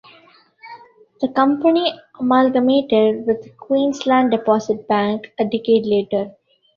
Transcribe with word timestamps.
The 1.21 1.27
company 1.27 1.93
amalgamated 2.19 3.27
with 3.27 3.55
Queensland 3.57 4.31
Deposit 4.31 4.87
Bank 4.87 5.31
a 5.37 5.45
decade 5.45 5.85
later. 5.85 6.31